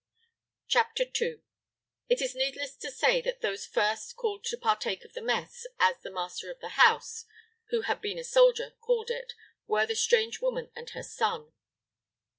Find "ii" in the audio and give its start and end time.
1.21-1.43